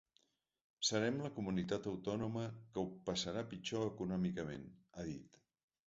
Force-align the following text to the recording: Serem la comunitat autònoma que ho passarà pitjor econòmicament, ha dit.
Serem 0.89 1.19
la 1.25 1.31
comunitat 1.35 1.91
autònoma 1.93 2.47
que 2.57 2.83
ho 2.85 2.89
passarà 3.13 3.47
pitjor 3.55 3.89
econòmicament, 3.95 4.69
ha 4.97 5.11
dit. 5.17 5.45